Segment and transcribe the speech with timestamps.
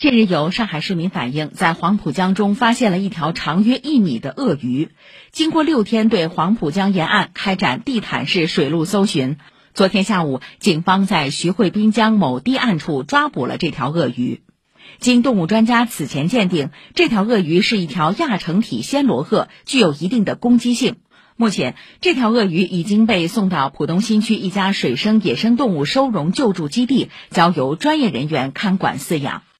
[0.00, 4.88] 近日有上海市民反映在黄浦江中发现了一条长约一米的鳄鱼
[5.30, 9.36] 经过六天对黄浦江沿岸开展地毯式水陆搜寻
[9.74, 14.40] 昨天下午警方在徐汇滨江某堤岸处抓捕了这条鳄鱼。
[15.00, 20.96] 经动物专家此前鉴定这条鳄鱼是一条亚成体暹罗鳄具有一定的攻击性。
[21.36, 29.42] 目前这条鳄鱼已经被送到浦东新区一家水生野生动物收容救助基地交由专业人员看管饲养。